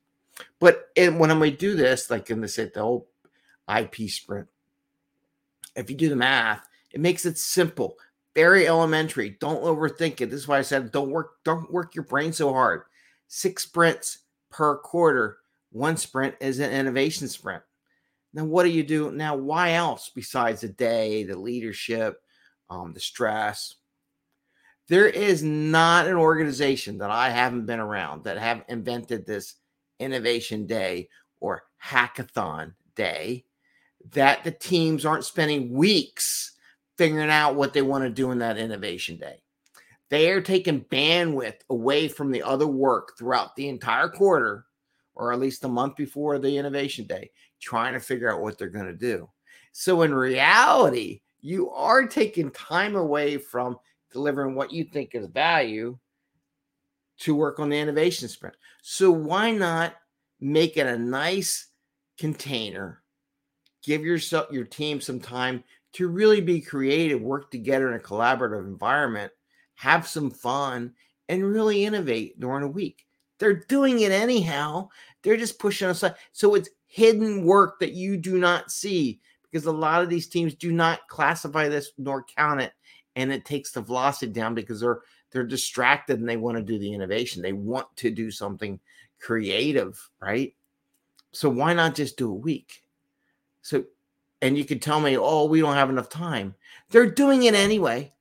But 0.60 0.88
and 0.96 1.18
when 1.20 1.38
we 1.38 1.50
do 1.50 1.76
this, 1.76 2.10
like 2.10 2.30
in 2.30 2.40
the 2.40 2.70
the 2.72 2.80
whole 2.80 3.08
IP 3.68 4.08
sprint, 4.08 4.48
if 5.76 5.90
you 5.90 5.96
do 5.96 6.08
the 6.08 6.16
math, 6.16 6.66
it 6.92 7.00
makes 7.00 7.24
it 7.24 7.38
simple, 7.38 7.96
very 8.34 8.66
elementary. 8.66 9.36
Don't 9.40 9.62
overthink 9.62 10.20
it. 10.20 10.30
This 10.30 10.40
is 10.40 10.48
why 10.48 10.58
I 10.58 10.62
said 10.62 10.92
don't 10.92 11.10
work, 11.10 11.32
don't 11.44 11.70
work 11.72 11.94
your 11.94 12.04
brain 12.04 12.32
so 12.32 12.52
hard. 12.52 12.82
Six 13.28 13.64
sprints 13.64 14.18
per 14.50 14.78
quarter. 14.78 15.38
One 15.70 15.96
sprint 15.96 16.34
is 16.40 16.58
an 16.58 16.70
innovation 16.70 17.28
sprint. 17.28 17.62
Now, 18.34 18.44
what 18.44 18.64
do 18.64 18.70
you 18.70 18.82
do 18.82 19.10
now? 19.10 19.36
Why 19.36 19.72
else 19.72 20.10
besides 20.14 20.62
the 20.62 20.68
day, 20.68 21.24
the 21.24 21.38
leadership, 21.38 22.20
um, 22.70 22.92
the 22.92 23.00
stress? 23.00 23.76
There 24.88 25.08
is 25.08 25.42
not 25.42 26.06
an 26.06 26.16
organization 26.16 26.98
that 26.98 27.10
I 27.10 27.30
haven't 27.30 27.66
been 27.66 27.80
around 27.80 28.24
that 28.24 28.38
have 28.38 28.64
invented 28.68 29.26
this 29.26 29.54
innovation 29.98 30.66
day 30.66 31.08
or 31.40 31.64
hackathon 31.82 32.74
day 32.96 33.44
that 34.10 34.44
the 34.44 34.50
teams 34.50 35.04
aren't 35.04 35.24
spending 35.24 35.72
weeks 35.72 36.51
figuring 36.98 37.30
out 37.30 37.54
what 37.54 37.72
they 37.72 37.82
want 37.82 38.04
to 38.04 38.10
do 38.10 38.30
in 38.30 38.38
that 38.38 38.58
innovation 38.58 39.16
day. 39.16 39.42
They 40.10 40.30
are 40.30 40.42
taking 40.42 40.84
bandwidth 40.84 41.60
away 41.70 42.06
from 42.06 42.30
the 42.30 42.42
other 42.42 42.66
work 42.66 43.16
throughout 43.18 43.56
the 43.56 43.68
entire 43.68 44.08
quarter, 44.08 44.66
or 45.14 45.32
at 45.32 45.40
least 45.40 45.64
a 45.64 45.68
month 45.68 45.96
before 45.96 46.38
the 46.38 46.56
innovation 46.58 47.06
day, 47.06 47.30
trying 47.60 47.94
to 47.94 48.00
figure 48.00 48.30
out 48.30 48.42
what 48.42 48.58
they're 48.58 48.68
going 48.68 48.86
to 48.86 48.92
do. 48.92 49.28
So, 49.72 50.02
in 50.02 50.14
reality, 50.14 51.22
you 51.40 51.70
are 51.70 52.06
taking 52.06 52.50
time 52.50 52.94
away 52.94 53.38
from 53.38 53.78
delivering 54.12 54.54
what 54.54 54.70
you 54.70 54.84
think 54.84 55.14
is 55.14 55.26
value 55.28 55.98
to 57.20 57.34
work 57.34 57.58
on 57.58 57.70
the 57.70 57.78
innovation 57.78 58.28
sprint. 58.28 58.56
So, 58.82 59.10
why 59.10 59.50
not 59.50 59.94
make 60.40 60.76
it 60.76 60.86
a 60.86 60.98
nice 60.98 61.68
container? 62.18 63.02
Give 63.82 64.04
yourself 64.04 64.52
your 64.52 64.64
team 64.64 65.00
some 65.00 65.20
time 65.20 65.64
to 65.92 66.08
really 66.08 66.40
be 66.40 66.60
creative, 66.60 67.20
work 67.20 67.50
together 67.50 67.88
in 67.88 67.98
a 67.98 68.02
collaborative 68.02 68.66
environment, 68.66 69.32
have 69.74 70.06
some 70.06 70.30
fun, 70.30 70.92
and 71.28 71.44
really 71.44 71.84
innovate 71.84 72.38
during 72.40 72.64
a 72.64 72.68
week. 72.68 73.06
They're 73.38 73.64
doing 73.68 74.00
it 74.00 74.12
anyhow. 74.12 74.88
They're 75.22 75.36
just 75.36 75.58
pushing 75.58 75.88
aside. 75.88 76.14
So 76.32 76.54
it's 76.54 76.70
hidden 76.86 77.44
work 77.44 77.80
that 77.80 77.92
you 77.92 78.16
do 78.16 78.38
not 78.38 78.70
see 78.70 79.20
because 79.50 79.66
a 79.66 79.72
lot 79.72 80.02
of 80.02 80.08
these 80.08 80.28
teams 80.28 80.54
do 80.54 80.72
not 80.72 81.06
classify 81.08 81.68
this 81.68 81.92
nor 81.98 82.24
count 82.24 82.60
it. 82.60 82.72
And 83.16 83.32
it 83.32 83.44
takes 83.44 83.72
the 83.72 83.82
velocity 83.82 84.32
down 84.32 84.54
because 84.54 84.80
they're 84.80 85.00
they're 85.30 85.44
distracted 85.44 86.20
and 86.20 86.28
they 86.28 86.36
want 86.36 86.58
to 86.58 86.62
do 86.62 86.78
the 86.78 86.92
innovation. 86.92 87.42
They 87.42 87.54
want 87.54 87.86
to 87.96 88.10
do 88.10 88.30
something 88.30 88.78
creative, 89.18 89.98
right? 90.20 90.54
So 91.32 91.48
why 91.48 91.72
not 91.72 91.94
just 91.94 92.18
do 92.18 92.30
a 92.30 92.34
week? 92.34 92.82
So 93.62 93.84
and 94.42 94.58
you 94.58 94.64
could 94.64 94.82
tell 94.82 95.00
me, 95.00 95.16
oh, 95.16 95.46
we 95.46 95.60
don't 95.60 95.76
have 95.76 95.88
enough 95.88 96.08
time. 96.08 96.54
They're 96.90 97.10
doing 97.10 97.44
it 97.44 97.54
anyway. 97.54 98.12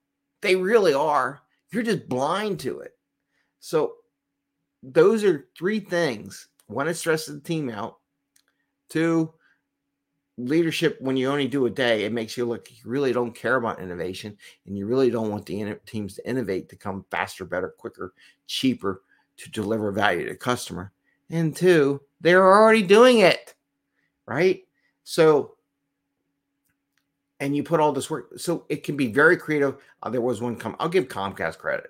They 0.41 0.55
really 0.55 0.93
are. 0.93 1.41
You're 1.71 1.83
just 1.83 2.07
blind 2.07 2.59
to 2.61 2.79
it. 2.79 2.95
So, 3.59 3.95
those 4.83 5.23
are 5.23 5.47
three 5.57 5.79
things. 5.79 6.47
One, 6.67 6.87
it 6.87 6.93
stresses 6.93 7.35
the 7.35 7.41
team 7.41 7.69
out. 7.69 7.97
Two, 8.89 9.33
leadership, 10.37 10.97
when 11.01 11.17
you 11.17 11.29
only 11.29 11.47
do 11.47 11.65
a 11.65 11.69
day, 11.69 12.03
it 12.03 12.13
makes 12.13 12.37
you 12.37 12.45
look, 12.45 12.69
you 12.71 12.77
really 12.85 13.13
don't 13.13 13.35
care 13.35 13.55
about 13.55 13.81
innovation 13.81 14.37
and 14.65 14.77
you 14.77 14.85
really 14.85 15.09
don't 15.09 15.29
want 15.29 15.45
the 15.45 15.77
teams 15.85 16.15
to 16.15 16.27
innovate 16.27 16.69
to 16.69 16.75
come 16.75 17.05
faster, 17.11 17.45
better, 17.45 17.69
quicker, 17.77 18.13
cheaper 18.47 19.03
to 19.37 19.51
deliver 19.51 19.91
value 19.91 20.23
to 20.23 20.31
the 20.31 20.35
customer. 20.35 20.91
And 21.29 21.55
two, 21.55 22.01
they're 22.19 22.45
already 22.45 22.83
doing 22.83 23.19
it. 23.19 23.53
Right. 24.25 24.63
So, 25.03 25.55
and 27.41 27.55
you 27.55 27.63
put 27.63 27.79
all 27.79 27.91
this 27.91 28.09
work. 28.09 28.29
So 28.37 28.65
it 28.69 28.83
can 28.83 28.95
be 28.95 29.07
very 29.07 29.35
creative. 29.35 29.77
Uh, 30.01 30.09
there 30.11 30.21
was 30.21 30.41
one 30.41 30.55
come. 30.55 30.75
I'll 30.79 30.87
give 30.87 31.07
Comcast 31.07 31.57
credit, 31.57 31.89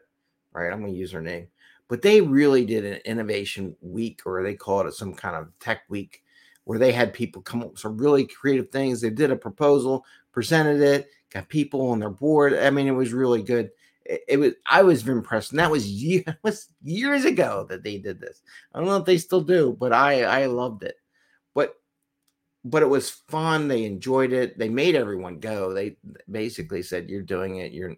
right? 0.54 0.72
I'm 0.72 0.80
going 0.80 0.94
to 0.94 0.98
use 0.98 1.12
their 1.12 1.22
name, 1.22 1.48
but 1.90 2.02
they 2.02 2.22
really 2.22 2.66
did 2.66 2.86
an 2.86 3.02
innovation 3.06 3.76
week, 3.82 4.22
or 4.26 4.42
they 4.42 4.56
call 4.56 4.88
it 4.88 4.94
some 4.94 5.14
kind 5.14 5.36
of 5.36 5.50
tech 5.60 5.82
week, 5.90 6.24
where 6.64 6.80
they 6.80 6.94
had 6.94 7.14
people 7.14 7.42
come 7.42 7.62
up 7.62 7.72
with 7.72 7.80
some 7.80 7.98
really 7.98 8.26
creative 8.26 8.70
things. 8.70 9.02
They 9.02 9.10
did 9.10 9.30
a 9.30 9.36
proposal, 9.36 10.06
presented 10.32 10.82
it, 10.82 11.10
got 11.30 11.50
people 11.50 11.92
on 11.92 12.00
their 12.00 12.10
board. 12.10 12.54
I 12.54 12.70
mean, 12.70 12.88
it 12.88 12.92
was 12.92 13.14
really 13.14 13.44
good. 13.44 13.70
It, 14.06 14.40
was. 14.40 14.54
I 14.70 14.82
was 14.82 15.08
impressed, 15.08 15.52
and 15.52 15.60
that 15.60 15.70
was 15.70 15.88
years, 15.88 16.26
was 16.44 16.70
years 16.82 17.26
ago 17.26 17.66
that 17.70 17.84
they 17.84 17.98
did 17.98 18.22
this. 18.22 18.42
I 18.74 18.80
don't 18.80 18.88
know 18.88 18.98
if 18.98 19.06
they 19.06 19.18
still 19.18 19.42
do, 19.42 19.76
but 19.78 19.92
I 19.92 20.24
I 20.24 20.46
loved 20.46 20.84
it. 20.84 20.96
But 21.54 21.76
but 22.64 22.84
it 22.84 22.90
was 22.90 23.10
fun. 23.10 23.68
They 23.68 23.86
enjoyed 23.86 24.34
it. 24.34 24.58
They 24.58 24.70
made 24.70 24.96
everyone 24.96 25.40
go. 25.40 25.74
They 25.74 25.98
basically 26.30 26.84
said, 26.84 27.10
"You're 27.10 27.22
doing 27.22 27.58
it. 27.58 27.72
You're 27.72 27.96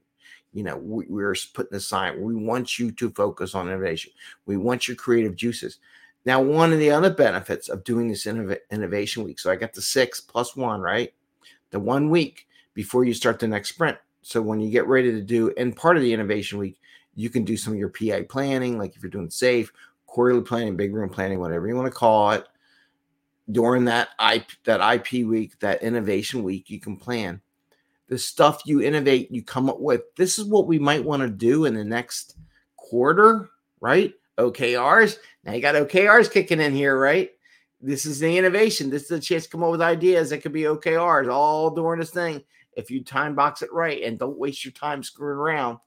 you 0.53 0.63
know, 0.63 0.77
we, 0.77 1.05
we're 1.09 1.35
putting 1.53 1.75
a 1.75 1.79
sign. 1.79 2.21
We 2.21 2.35
want 2.35 2.77
you 2.77 2.91
to 2.91 3.09
focus 3.09 3.55
on 3.55 3.67
innovation. 3.67 4.11
We 4.45 4.55
want 4.55 4.87
your 4.87 4.95
creative 4.95 5.35
juices. 5.35 5.79
Now, 6.25 6.41
one 6.41 6.71
of 6.71 6.79
the 6.79 6.91
other 6.91 7.09
benefits 7.09 7.67
of 7.67 7.83
doing 7.83 8.07
this 8.07 8.25
innov- 8.25 8.59
innovation 8.71 9.23
week, 9.23 9.39
so 9.39 9.51
I 9.51 9.55
got 9.55 9.73
the 9.73 9.81
six 9.81 10.21
plus 10.21 10.55
one, 10.55 10.79
right? 10.79 11.13
The 11.71 11.79
one 11.79 12.09
week 12.09 12.47
before 12.73 13.03
you 13.03 13.13
start 13.13 13.39
the 13.39 13.47
next 13.47 13.69
sprint. 13.69 13.97
So 14.21 14.41
when 14.41 14.61
you 14.61 14.69
get 14.69 14.87
ready 14.87 15.11
to 15.11 15.21
do, 15.21 15.51
and 15.57 15.75
part 15.75 15.97
of 15.97 16.03
the 16.03 16.13
innovation 16.13 16.59
week, 16.59 16.79
you 17.15 17.29
can 17.29 17.43
do 17.43 17.57
some 17.57 17.73
of 17.73 17.79
your 17.79 17.89
PI 17.89 18.23
planning, 18.23 18.77
like 18.77 18.95
if 18.95 19.03
you're 19.03 19.09
doing 19.09 19.27
SAFe, 19.27 19.69
quarterly 20.05 20.41
planning, 20.41 20.77
big 20.77 20.93
room 20.93 21.09
planning, 21.09 21.39
whatever 21.39 21.67
you 21.67 21.75
want 21.75 21.87
to 21.87 21.91
call 21.91 22.31
it. 22.31 22.47
During 23.51 23.85
that 23.85 24.09
IP, 24.33 24.45
that 24.63 24.79
IP 24.95 25.25
week, 25.27 25.59
that 25.59 25.83
innovation 25.83 26.43
week, 26.43 26.69
you 26.69 26.79
can 26.79 26.97
plan 26.97 27.41
the 28.13 28.17
stuff 28.17 28.61
you 28.65 28.81
innovate, 28.81 29.31
you 29.31 29.43
come 29.43 29.69
up 29.69 29.79
with. 29.79 30.01
This 30.15 30.37
is 30.37 30.45
what 30.45 30.67
we 30.67 30.79
might 30.79 31.03
want 31.03 31.21
to 31.23 31.29
do 31.29 31.65
in 31.65 31.73
the 31.73 31.83
next 31.83 32.37
quarter, 32.75 33.49
right? 33.81 34.13
OKRs. 34.37 35.17
Now 35.43 35.53
you 35.53 35.61
got 35.61 35.75
OKRs 35.75 36.31
kicking 36.31 36.61
in 36.61 36.73
here, 36.73 36.97
right? 36.99 37.31
This 37.81 38.05
is 38.05 38.19
the 38.19 38.37
innovation. 38.37 38.89
This 38.89 39.03
is 39.03 39.07
the 39.09 39.19
chance 39.19 39.43
to 39.43 39.49
come 39.49 39.63
up 39.63 39.71
with 39.71 39.81
ideas 39.81 40.29
that 40.29 40.39
could 40.39 40.53
be 40.53 40.61
OKRs 40.61 41.31
all 41.31 41.69
during 41.69 41.99
this 41.99 42.11
thing. 42.11 42.43
If 42.75 42.89
you 42.89 43.03
time 43.03 43.35
box 43.35 43.61
it 43.61 43.73
right 43.73 44.03
and 44.03 44.17
don't 44.17 44.37
waste 44.37 44.63
your 44.63 44.71
time 44.71 45.03
screwing 45.03 45.37
around. 45.37 45.79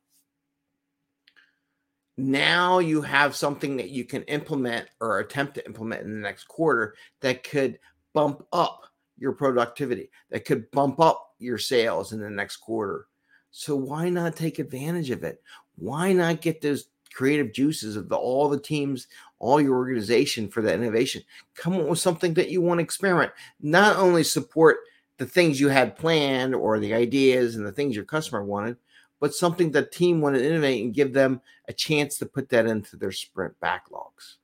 Now 2.16 2.78
you 2.78 3.02
have 3.02 3.36
something 3.36 3.76
that 3.76 3.90
you 3.90 4.04
can 4.04 4.22
implement 4.24 4.88
or 5.00 5.18
attempt 5.18 5.54
to 5.54 5.66
implement 5.66 6.02
in 6.02 6.14
the 6.14 6.20
next 6.20 6.44
quarter 6.44 6.94
that 7.20 7.42
could 7.42 7.78
bump 8.14 8.46
up 8.52 8.84
your 9.18 9.32
productivity, 9.32 10.10
that 10.30 10.44
could 10.44 10.70
bump 10.70 11.00
up 11.00 11.34
your 11.38 11.58
sales 11.58 12.12
in 12.12 12.20
the 12.20 12.30
next 12.30 12.58
quarter. 12.58 13.06
So 13.50 13.76
why 13.76 14.08
not 14.08 14.36
take 14.36 14.58
advantage 14.58 15.10
of 15.10 15.24
it? 15.24 15.42
Why 15.76 16.12
not 16.12 16.40
get 16.40 16.60
those 16.60 16.88
creative 17.12 17.52
juices 17.52 17.96
of 17.96 18.08
the, 18.08 18.16
all 18.16 18.48
the 18.48 18.60
teams, 18.60 19.08
all 19.38 19.60
your 19.60 19.76
organization 19.76 20.48
for 20.48 20.62
that 20.62 20.74
innovation? 20.74 21.22
Come 21.54 21.74
up 21.74 21.86
with 21.86 21.98
something 21.98 22.34
that 22.34 22.50
you 22.50 22.62
want 22.62 22.78
to 22.78 22.84
experiment. 22.84 23.32
Not 23.60 23.96
only 23.96 24.24
support 24.24 24.78
the 25.18 25.26
things 25.26 25.60
you 25.60 25.68
had 25.68 25.96
planned 25.96 26.54
or 26.54 26.78
the 26.78 26.94
ideas 26.94 27.56
and 27.56 27.66
the 27.66 27.72
things 27.72 27.96
your 27.96 28.04
customer 28.04 28.44
wanted, 28.44 28.76
but 29.20 29.34
something 29.34 29.70
the 29.70 29.84
team 29.84 30.20
wanted 30.20 30.38
to 30.40 30.48
innovate 30.48 30.84
and 30.84 30.94
give 30.94 31.12
them 31.12 31.40
a 31.68 31.72
chance 31.72 32.18
to 32.18 32.26
put 32.26 32.48
that 32.50 32.66
into 32.66 32.96
their 32.96 33.12
sprint 33.12 33.54
backlogs. 33.60 34.36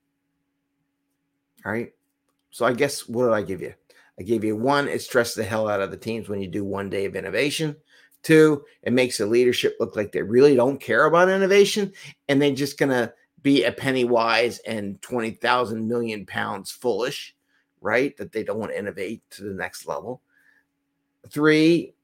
All 1.64 1.72
right. 1.72 1.92
So 2.50 2.66
I 2.66 2.72
guess 2.72 3.08
what 3.08 3.24
did 3.24 3.32
I 3.32 3.42
give 3.42 3.60
you? 3.60 3.74
I 4.18 4.22
gave 4.22 4.44
you 4.44 4.56
one, 4.56 4.88
it 4.88 5.00
stresses 5.00 5.36
the 5.36 5.44
hell 5.44 5.68
out 5.68 5.80
of 5.80 5.90
the 5.90 5.96
teams 5.96 6.28
when 6.28 6.40
you 6.40 6.48
do 6.48 6.64
one 6.64 6.90
day 6.90 7.06
of 7.06 7.16
innovation. 7.16 7.76
Two, 8.22 8.64
it 8.82 8.92
makes 8.92 9.18
the 9.18 9.26
leadership 9.26 9.76
look 9.80 9.96
like 9.96 10.12
they 10.12 10.22
really 10.22 10.54
don't 10.54 10.80
care 10.80 11.06
about 11.06 11.28
innovation 11.28 11.92
and 12.28 12.40
they're 12.40 12.54
just 12.54 12.78
going 12.78 12.90
to 12.90 13.12
be 13.42 13.64
a 13.64 13.72
penny 13.72 14.04
wise 14.04 14.60
and 14.60 15.00
20,000 15.02 15.88
million 15.88 16.24
pounds 16.26 16.70
foolish, 16.70 17.34
right? 17.80 18.16
That 18.16 18.32
they 18.32 18.44
don't 18.44 18.58
want 18.58 18.70
to 18.72 18.78
innovate 18.78 19.22
to 19.30 19.44
the 19.44 19.54
next 19.54 19.86
level. 19.86 20.22
Three, 21.30 21.94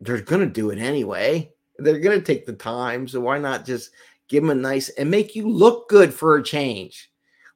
they're 0.00 0.20
going 0.20 0.40
to 0.40 0.46
do 0.46 0.70
it 0.70 0.78
anyway. 0.78 1.52
They're 1.78 2.00
going 2.00 2.18
to 2.18 2.24
take 2.24 2.46
the 2.46 2.52
time. 2.52 3.08
So 3.08 3.20
why 3.20 3.38
not 3.38 3.64
just 3.64 3.90
give 4.28 4.42
them 4.42 4.50
a 4.50 4.54
nice 4.54 4.88
and 4.90 5.10
make 5.10 5.34
you 5.34 5.48
look 5.48 5.88
good 5.88 6.12
for 6.12 6.36
a 6.36 6.42
change? 6.42 7.10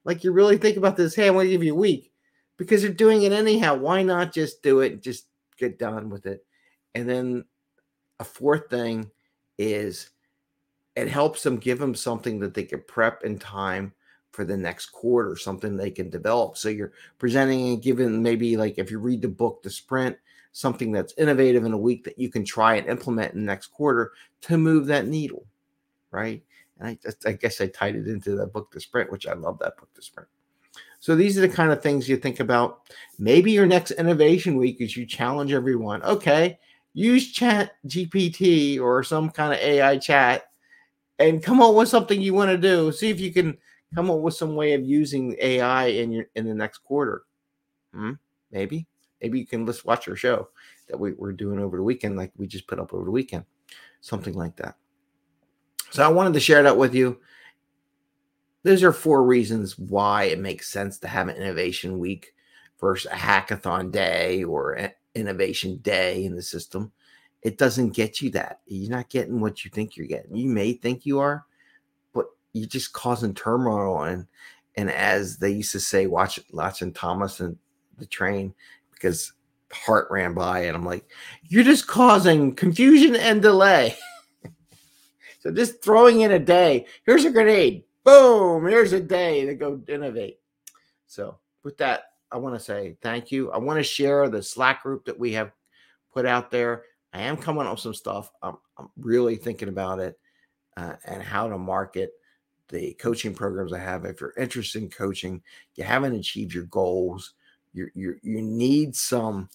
Like 0.05 0.25
you 0.25 0.33
really 0.33 0.57
think 0.57 0.77
about 0.77 0.97
this. 0.97 1.15
Hey, 1.15 1.27
I 1.27 1.31
want 1.31 1.47
to 1.47 1.51
give 1.51 1.63
you 1.63 1.75
a 1.75 1.79
week 1.79 2.13
because 2.57 2.83
they're 2.83 2.93
doing 2.93 3.23
it 3.23 3.33
anyhow. 3.33 3.75
Why 3.75 4.03
not 4.03 4.33
just 4.33 4.63
do 4.63 4.81
it 4.81 4.93
and 4.93 5.03
just 5.03 5.27
get 5.59 5.79
done 5.79 6.11
with 6.11 6.27
it? 6.27 6.45
And 6.95 7.09
then 7.09 7.45
a 8.19 8.25
fourth 8.25 8.69
thing 8.71 9.11
is 9.59 10.11
it 10.97 11.09
helps 11.09 11.43
them 11.43 11.57
give 11.57 11.79
them 11.79 11.95
something 11.95 12.41
that 12.41 12.55
they 12.55 12.65
can 12.65 12.83
prep 12.87 13.25
in 13.25 13.39
time 13.39 13.93
for 14.33 14.45
the 14.45 14.57
next 14.57 14.87
quarter, 14.87 15.37
something 15.37 15.77
they 15.77 15.91
can 15.91 16.09
develop. 16.09 16.57
So 16.57 16.69
you're 16.69 16.93
presenting 17.19 17.69
and 17.69 17.83
giving 17.83 18.23
maybe 18.23 18.57
like 18.57 18.79
if 18.79 18.91
you 18.91 18.99
read 18.99 19.23
the 19.23 19.29
book, 19.29 19.63
The 19.63 19.71
Sprint, 19.71 20.17
something 20.53 20.93
that's 20.93 21.15
innovative 21.17 21.65
in 21.65 21.73
a 21.73 21.79
week 21.79 22.05
that 22.05 22.19
you 22.19 22.29
can 22.31 22.45
try 22.45 22.77
and 22.77 22.89
implement 22.89 23.35
in 23.35 23.41
the 23.41 23.47
next 23.47 23.69
quarter 23.69 24.13
to 24.43 24.59
move 24.59 24.87
that 24.87 25.07
needle, 25.07 25.47
right? 26.11 26.43
And 26.79 26.89
I, 26.89 27.29
I 27.29 27.33
guess 27.33 27.61
I 27.61 27.69
tied 27.69 27.97
it 27.97 28.09
into 28.09 28.37
the 28.37 28.47
book, 28.47 28.71
The 28.73 28.81
Sprint, 28.81 29.13
which 29.13 29.27
I 29.27 29.35
love 29.35 29.59
that 29.61 29.77
book, 29.77 29.89
The 29.95 30.03
Sprint. 30.03 30.29
So 30.99 31.17
these 31.17 31.39
are 31.39 31.43
the 31.43 31.49
kind 31.49 31.73
of 31.73 31.83
things 31.83 32.09
you 32.09 32.17
think 32.17 32.41
about. 32.41 32.83
Maybe 33.19 33.53
your 33.53 33.67
next 33.67 33.93
innovation 33.93 34.57
week 34.57 34.81
is 34.81 34.97
you 34.97 35.07
challenge 35.07 35.53
everyone. 35.53 36.03
Okay, 36.03 36.59
use 36.93 37.33
Chat 37.33 37.73
GPT 37.87 38.81
or 38.81 39.03
some 39.03 39.31
kind 39.31 39.53
of 39.53 39.59
AI 39.61 39.97
chat 39.97 40.45
and 41.19 41.43
come 41.43 41.63
up 41.63 41.75
with 41.75 41.89
something 41.89 42.21
you 42.21 42.35
want 42.35 42.51
to 42.51 42.59
do. 42.59 42.93
See 42.93 43.11
if 43.11 43.19
you 43.19 43.33
can 43.33 43.57
come 43.95 44.11
up 44.11 44.19
with 44.19 44.35
some 44.35 44.57
way 44.57 44.75
of 44.75 44.85
using 44.85 45.37
AI 45.41 45.87
in 45.87 46.13
your 46.13 46.27
in 46.35 46.47
the 46.47 46.55
next 46.55 46.79
quarter. 46.79 47.23
Hmm? 47.95 48.13
Maybe. 48.51 48.87
Maybe 49.23 49.39
you 49.39 49.47
can 49.47 49.67
let's 49.67 49.85
watch 49.85 50.09
our 50.09 50.17
show 50.17 50.49
that 50.89 50.99
we, 50.99 51.13
we're 51.13 51.33
doing 51.33 51.59
over 51.59 51.77
the 51.77 51.83
weekend, 51.83 52.17
like 52.17 52.33
we 52.37 52.47
just 52.47 52.67
put 52.67 52.79
up 52.79 52.93
over 52.95 53.05
the 53.05 53.11
weekend. 53.11 53.45
Something 54.01 54.35
like 54.35 54.57
that. 54.57 54.77
So 55.91 56.05
I 56.05 56.09
wanted 56.09 56.35
to 56.35 56.41
share 56.41 56.63
that 56.63 56.77
with 56.77 56.95
you 56.95 57.21
those 58.63 58.83
are 58.83 58.93
four 58.93 59.25
reasons 59.25 59.79
why 59.79 60.25
it 60.25 60.39
makes 60.39 60.69
sense 60.69 60.99
to 60.99 61.09
have 61.09 61.29
an 61.29 61.37
innovation 61.37 61.99
week 61.99 62.35
versus 62.79 63.11
a 63.11 63.15
hackathon 63.15 63.91
day 63.91 64.45
or 64.45 64.93
innovation 65.15 65.79
day 65.79 66.25
in 66.25 66.37
the 66.37 66.43
system. 66.43 66.93
It 67.43 67.57
doesn't 67.57 67.95
get 67.95 68.21
you 68.21 68.31
that. 68.33 68.61
You're 68.67 68.91
not 68.91 69.09
getting 69.09 69.41
what 69.41 69.65
you 69.65 69.71
think 69.71 69.97
you're 69.97 70.07
getting. 70.07 70.37
You 70.37 70.51
may 70.51 70.75
think 70.75 71.07
you 71.07 71.21
are, 71.21 71.47
but 72.13 72.27
you're 72.53 72.69
just 72.69 72.93
causing 72.93 73.35
turmoil. 73.35 74.03
And 74.03 74.27
and 74.77 74.91
as 74.91 75.39
they 75.39 75.51
used 75.51 75.73
to 75.73 75.81
say, 75.81 76.07
watch 76.07 76.39
watching 76.53 76.93
Thomas 76.93 77.41
and 77.41 77.57
the 77.99 78.07
train 78.07 78.55
because 79.01 79.33
heart 79.73 80.09
ran 80.11 80.35
by, 80.35 80.61
and 80.61 80.77
I'm 80.77 80.85
like, 80.85 81.07
you're 81.45 81.65
just 81.65 81.87
causing 81.87 82.55
confusion 82.55 83.17
and 83.17 83.41
delay. 83.41 83.97
so 85.41 85.51
just 85.51 85.83
throwing 85.83 86.21
in 86.21 86.33
a 86.33 86.39
day. 86.39 86.87
Here's 87.05 87.25
a 87.25 87.31
grenade 87.31 87.85
boom, 88.05 88.67
here's 88.67 88.93
a 88.93 89.01
day 89.01 89.45
to 89.47 89.55
go 89.55 89.81
innovate. 89.89 90.39
So, 91.07 91.39
with 91.63 91.77
that, 91.79 92.05
I 92.33 92.39
want 92.39 92.55
to 92.55 92.61
say 92.61 92.97
thank 93.03 93.31
you. 93.31 93.51
I 93.51 93.59
want 93.59 93.79
to 93.79 93.83
share 93.83 94.29
the 94.29 94.43
Slack 94.43 94.83
group 94.83 95.05
that 95.07 95.19
we 95.19 95.33
have 95.33 95.53
put 96.13 96.27
out 96.27 96.51
there. 96.51 96.85
I 97.13 97.23
am 97.23 97.37
coming 97.37 97.67
up 97.67 97.73
with 97.73 97.81
some 97.81 97.95
stuff. 97.95 98.31
I'm, 98.43 98.57
I'm 98.79 98.89
really 98.97 99.37
thinking 99.37 99.69
about 99.69 99.99
it 99.99 100.19
uh, 100.77 100.95
and 101.05 101.23
how 101.23 101.49
to 101.49 101.59
market 101.59 102.13
the 102.69 102.95
coaching 102.95 103.35
programs 103.35 103.73
I 103.73 103.81
have. 103.81 104.05
If 104.05 104.21
you're 104.21 104.35
interested 104.39 104.83
in 104.83 104.91
coaching, 104.91 105.43
you 105.75 105.83
haven't 105.83 106.15
achieved 106.15 106.55
your 106.55 106.65
goals, 106.65 107.35
you 107.73 107.91
you 107.95 108.17
you 108.23 108.43
need 108.43 108.97
some 108.97 109.49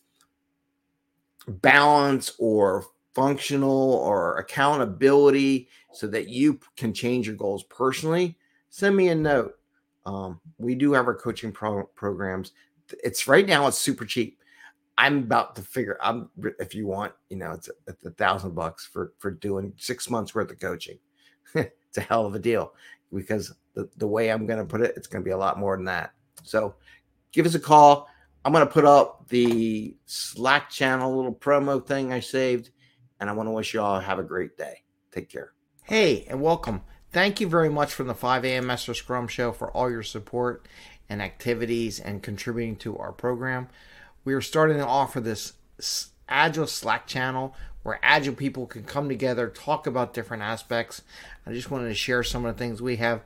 balance 1.47 2.33
or 2.39 2.85
functional 3.13 3.93
or 3.93 4.37
accountability 4.37 5.69
so 5.93 6.07
that 6.07 6.27
you 6.27 6.59
can 6.75 6.93
change 6.93 7.27
your 7.27 7.35
goals 7.35 7.63
personally, 7.63 8.37
send 8.69 8.95
me 8.95 9.07
a 9.07 9.15
note. 9.15 9.55
Um, 10.05 10.39
we 10.57 10.75
do 10.75 10.91
have 10.93 11.07
our 11.07 11.15
coaching 11.15 11.51
pro- 11.51 11.85
programs. 11.95 12.51
It's 13.03 13.27
right 13.27 13.47
now, 13.47 13.67
it's 13.67 13.77
super 13.77 14.05
cheap. 14.05 14.39
I'm 14.97 15.19
about 15.19 15.55
to 15.55 15.61
figure. 15.61 15.97
I'm 16.01 16.29
if 16.59 16.75
you 16.75 16.87
want, 16.87 17.13
you 17.29 17.37
know, 17.37 17.51
it's 17.51 17.69
a, 17.69 17.71
it's 17.87 18.05
a 18.05 18.11
thousand 18.11 18.55
bucks 18.55 18.85
for 18.85 19.13
for 19.17 19.31
doing 19.31 19.73
six 19.77 20.09
months 20.09 20.33
worth 20.33 20.51
of 20.51 20.59
coaching. 20.59 20.99
it's 21.55 21.97
a 21.97 22.01
hell 22.01 22.25
of 22.25 22.35
a 22.35 22.39
deal 22.39 22.73
because 23.13 23.53
the, 23.73 23.89
the 23.97 24.07
way 24.07 24.31
I'm 24.31 24.45
going 24.45 24.59
to 24.59 24.65
put 24.65 24.81
it, 24.81 24.93
it's 24.95 25.07
going 25.07 25.21
to 25.23 25.25
be 25.25 25.31
a 25.31 25.37
lot 25.37 25.59
more 25.59 25.75
than 25.75 25.85
that. 25.85 26.13
So 26.43 26.75
give 27.35 27.45
us 27.45 27.53
a 27.53 27.59
call. 27.59 28.07
I'm 28.45 28.53
going 28.53 28.65
to 28.65 28.71
put 28.71 28.85
up 28.85 29.27
the 29.27 29.97
Slack 30.05 30.69
channel 30.69 31.15
little 31.15 31.35
promo 31.35 31.85
thing 31.85 32.13
I 32.13 32.21
saved 32.21 32.69
and 33.19 33.29
I 33.29 33.33
want 33.33 33.47
to 33.47 33.51
wish 33.51 33.73
you 33.73 33.81
all 33.81 33.99
have 33.99 34.19
a 34.19 34.23
great 34.23 34.57
day. 34.57 34.83
Take 35.11 35.29
care. 35.29 35.51
Hey, 35.83 36.25
and 36.29 36.41
welcome. 36.41 36.81
Thank 37.11 37.41
you 37.41 37.47
very 37.47 37.69
much 37.69 37.93
from 37.93 38.07
the 38.07 38.15
5 38.15 38.45
a.m. 38.45 38.67
Master 38.67 38.93
Scrum 38.93 39.27
Show 39.27 39.51
for 39.51 39.69
all 39.71 39.91
your 39.91 40.01
support 40.01 40.65
and 41.09 41.21
activities 41.21 41.99
and 41.99 42.23
contributing 42.23 42.77
to 42.77 42.97
our 42.97 43.11
program. 43.11 43.67
We 44.23 44.33
are 44.33 44.41
starting 44.41 44.77
to 44.77 44.87
offer 44.87 45.19
this 45.19 45.53
Agile 46.29 46.67
Slack 46.67 47.05
channel 47.05 47.53
where 47.83 47.99
Agile 48.01 48.33
people 48.33 48.65
can 48.65 48.83
come 48.83 49.09
together, 49.09 49.49
talk 49.49 49.87
about 49.87 50.13
different 50.13 50.43
aspects. 50.43 51.01
I 51.45 51.51
just 51.51 51.69
wanted 51.69 51.89
to 51.89 51.95
share 51.95 52.23
some 52.23 52.45
of 52.45 52.55
the 52.55 52.59
things 52.59 52.81
we 52.81 52.95
have 52.95 53.23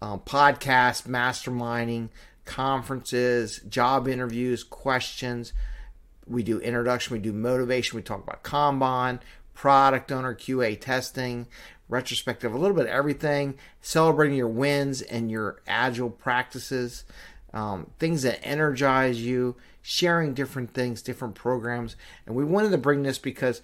um, 0.00 0.20
podcasts, 0.20 1.08
masterminding, 1.08 2.10
conferences, 2.48 3.60
job 3.68 4.08
interviews, 4.08 4.64
questions 4.64 5.52
we 6.28 6.42
do 6.42 6.58
introduction, 6.60 7.14
we 7.14 7.20
do 7.20 7.32
motivation, 7.32 7.96
we 7.96 8.02
talk 8.02 8.22
about 8.22 8.42
Kanban, 8.42 9.20
product 9.54 10.12
owner, 10.12 10.34
QA 10.34 10.78
testing, 10.80 11.46
retrospective, 11.88 12.52
a 12.52 12.58
little 12.58 12.76
bit 12.76 12.86
of 12.86 12.92
everything, 12.92 13.54
celebrating 13.80 14.36
your 14.36 14.48
wins 14.48 15.02
and 15.02 15.30
your 15.30 15.62
agile 15.66 16.10
practices, 16.10 17.04
um, 17.54 17.90
things 17.98 18.22
that 18.22 18.44
energize 18.46 19.20
you, 19.20 19.56
sharing 19.82 20.34
different 20.34 20.74
things, 20.74 21.02
different 21.02 21.34
programs. 21.34 21.96
And 22.26 22.36
we 22.36 22.44
wanted 22.44 22.70
to 22.70 22.78
bring 22.78 23.02
this 23.02 23.18
because 23.18 23.62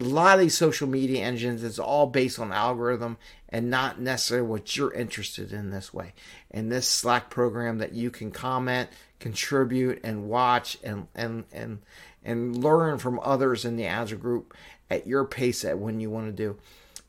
a 0.00 0.04
lot 0.04 0.34
of 0.34 0.40
these 0.40 0.56
social 0.56 0.88
media 0.88 1.22
engines 1.22 1.62
is 1.62 1.78
all 1.78 2.06
based 2.06 2.38
on 2.38 2.52
algorithm 2.52 3.16
and 3.48 3.70
not 3.70 4.00
necessarily 4.00 4.46
what 4.46 4.76
you're 4.76 4.92
interested 4.92 5.52
in 5.52 5.70
this 5.70 5.94
way. 5.94 6.12
In 6.50 6.68
this 6.68 6.88
Slack 6.88 7.30
program 7.30 7.78
that 7.78 7.92
you 7.92 8.10
can 8.10 8.30
comment, 8.32 8.88
contribute, 9.20 10.00
and 10.02 10.28
watch 10.28 10.76
and 10.82 11.06
and 11.14 11.44
and 11.52 11.78
and 12.24 12.62
learn 12.62 12.98
from 12.98 13.20
others 13.22 13.64
in 13.64 13.76
the 13.76 13.86
Agile 13.86 14.18
group 14.18 14.54
at 14.90 15.06
your 15.06 15.24
pace 15.24 15.64
at 15.64 15.78
when 15.78 16.00
you 16.00 16.10
want 16.10 16.26
to 16.26 16.32
do. 16.32 16.56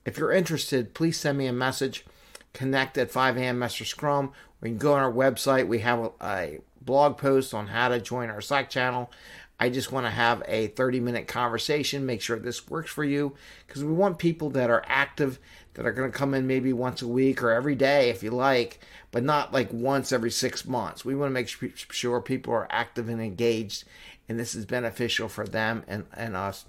If 0.06 0.18
you're 0.18 0.32
interested, 0.32 0.94
please 0.94 1.18
send 1.18 1.38
me 1.38 1.48
a 1.48 1.54
message. 1.54 2.06
Connect 2.54 2.98
at 2.98 3.12
5 3.12 3.38
a.m. 3.38 3.60
Master 3.60 3.84
Scrum. 3.84 4.32
We 4.62 4.70
can 4.70 4.78
go 4.78 4.94
on 4.94 5.02
our 5.02 5.12
website. 5.12 5.68
We 5.68 5.80
have 5.80 6.00
a, 6.00 6.12
a 6.22 6.60
blog 6.80 7.18
post 7.18 7.54
on 7.54 7.68
how 7.68 7.90
to 7.90 8.00
join 8.00 8.30
our 8.30 8.42
Slack 8.42 8.70
channel. 8.70 9.12
I 9.60 9.70
just 9.70 9.92
want 9.92 10.06
to 10.06 10.12
have 10.12 10.44
a 10.48 10.68
30 10.68 11.00
minute 11.00 11.28
conversation, 11.28 12.06
make 12.06 12.22
sure 12.22 12.38
this 12.38 12.70
works 12.70 12.92
for 12.92 13.04
you, 13.04 13.36
because 13.66 13.84
we 13.84 13.94
want 13.94 14.20
people 14.20 14.50
that 14.52 14.70
are 14.70 14.84
active, 14.88 15.40
that 15.76 15.86
are 15.86 15.94
going 15.94 16.12
to 16.12 16.18
come 16.18 16.34
in 16.34 16.46
maybe 16.48 16.74
once 16.74 17.02
a 17.02 17.08
week 17.08 17.42
or 17.42 17.52
every 17.52 17.76
day 17.76 18.10
if 18.10 18.22
you 18.22 18.32
like, 18.32 18.80
but 19.12 19.24
not 19.24 19.54
like 19.54 19.72
once 19.72 20.12
every 20.12 20.32
six 20.32 20.66
months. 20.66 21.06
We 21.06 21.16
want 21.16 21.30
to 21.30 21.34
make 21.34 21.48
sure 21.48 22.22
people 22.22 22.54
are 22.54 22.68
active 22.70 23.08
and 23.08 23.22
engaged, 23.22 23.86
and 24.28 24.38
this 24.38 24.56
is 24.56 24.66
beneficial 24.66 25.30
for 25.30 25.46
them 25.48 25.84
and, 25.88 26.06
and 26.14 26.36
us 26.36 26.66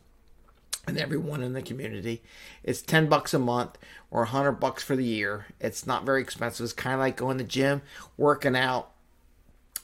and 0.87 0.99
everyone 0.99 1.43
in 1.43 1.52
the 1.52 1.62
community. 1.62 2.23
It's 2.62 2.83
10 2.83 3.09
bucks 3.09 3.35
a 3.35 3.38
month 3.38 3.76
or 4.11 4.21
100 4.21 4.52
bucks 4.52 4.83
for 4.83 4.95
the 4.95 5.05
year. 5.05 5.47
It's 5.61 5.87
not 5.87 6.05
very 6.05 6.23
expensive. 6.23 6.64
It's 6.64 6.73
kind 6.73 6.95
of 6.95 7.00
like 7.00 7.16
going 7.16 7.38
to 7.38 7.45
the 7.45 7.49
gym, 7.49 7.83
working 8.16 8.57
out, 8.57 8.93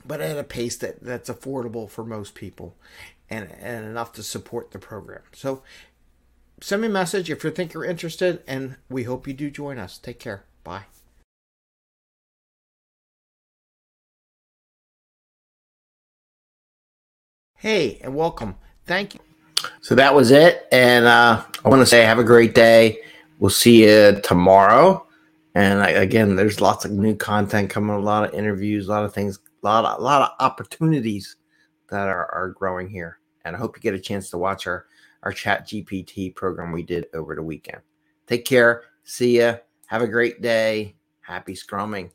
but 0.06 0.20
at 0.20 0.38
a 0.38 0.44
pace 0.44 0.76
that, 0.78 1.00
that's 1.02 1.30
affordable 1.30 1.88
for 1.88 2.04
most 2.04 2.34
people 2.34 2.76
and, 3.30 3.50
and 3.60 3.86
enough 3.86 4.12
to 4.12 4.22
support 4.22 4.70
the 4.70 4.78
program. 4.78 5.22
So 5.32 5.62
send 6.60 6.82
me 6.82 6.88
a 6.88 6.90
message 6.90 7.30
if 7.30 7.44
you 7.44 7.50
think 7.50 7.72
you're 7.72 7.84
interested, 7.84 8.42
and 8.46 8.76
we 8.88 9.04
hope 9.04 9.26
you 9.26 9.34
do 9.34 9.50
join 9.50 9.78
us. 9.78 9.98
Take 9.98 10.18
care. 10.18 10.44
Bye. 10.64 10.84
Hey, 17.56 18.00
and 18.02 18.14
welcome. 18.14 18.56
Thank 18.86 19.14
you. 19.14 19.20
So 19.82 19.94
that 19.94 20.14
was 20.14 20.32
it. 20.32 20.66
And 20.72 21.04
uh, 21.04 21.44
I 21.64 21.68
want 21.68 21.80
to 21.80 21.86
say 21.86 22.04
have 22.04 22.18
a 22.18 22.24
great 22.24 22.54
day. 22.54 22.98
We'll 23.38 23.50
see 23.50 23.84
you 23.84 24.20
tomorrow. 24.22 25.06
And 25.54 25.80
I, 25.80 25.90
again, 25.90 26.34
there's 26.34 26.60
lots 26.60 26.84
of 26.84 26.90
new 26.90 27.14
content 27.14 27.70
coming, 27.70 27.94
a 27.94 28.00
lot 28.00 28.24
of 28.28 28.34
interviews, 28.34 28.88
a 28.88 28.90
lot 28.90 29.04
of 29.04 29.14
things 29.14 29.38
a 29.62 29.66
lot 29.66 29.84
of, 29.84 30.00
a 30.00 30.02
lot 30.02 30.22
of 30.22 30.30
opportunities 30.44 31.36
that 31.88 32.08
are, 32.08 32.32
are 32.32 32.50
growing 32.50 32.88
here. 32.88 33.18
And 33.44 33.54
I 33.54 33.58
hope 33.58 33.76
you 33.76 33.82
get 33.82 33.94
a 33.94 34.00
chance 34.00 34.30
to 34.30 34.38
watch 34.38 34.66
our, 34.66 34.86
our 35.22 35.32
chat 35.32 35.66
GPT 35.68 36.34
program 36.34 36.72
we 36.72 36.82
did 36.82 37.06
over 37.14 37.34
the 37.34 37.42
weekend. 37.42 37.82
Take 38.26 38.44
care. 38.44 38.84
See 39.04 39.38
ya. 39.38 39.56
Have 39.86 40.02
a 40.02 40.08
great 40.08 40.40
day. 40.40 40.96
Happy 41.20 41.54
scrumming. 41.54 42.10